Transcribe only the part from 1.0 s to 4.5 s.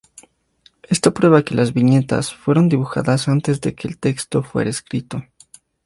prueba que las viñetas fueron dibujadas antes de que el texto